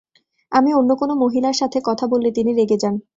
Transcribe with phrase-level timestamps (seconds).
[0.51, 2.95] আমি অন্য কোনো মহিলার সাথে কথা বললে তিনি রেগে যান।